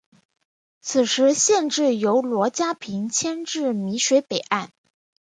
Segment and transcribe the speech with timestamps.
[0.81, 4.71] 此时县治由罗家坪迁至洣水北岸。